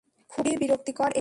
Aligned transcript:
খুবই 0.29 0.53
বিরক্তিকর 0.57 1.11
এটা! 1.11 1.19